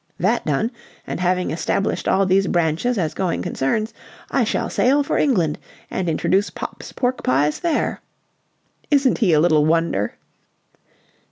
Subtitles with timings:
[0.19, 0.71] That done,
[1.05, 3.93] and having established all these branches as going concerns,
[4.31, 5.59] I shall sail for England
[5.91, 8.01] and introduce Popp's Pork pies there...'
[8.89, 10.15] Isn't he a little wonder!"